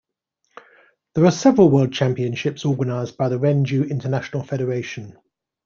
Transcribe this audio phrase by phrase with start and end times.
[1.13, 5.15] There are several world championships organized by the Renju International Federation.